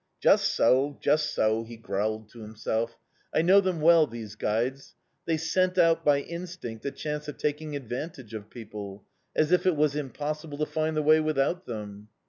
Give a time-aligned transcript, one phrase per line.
[0.19, 2.97] "Just so, just so," he growled to himself.
[3.35, 4.95] "I know them well these guides!
[5.27, 9.03] They scent out by instinct a chance of taking advantage of people.
[9.35, 12.07] As if it was impossible to find the way without them!"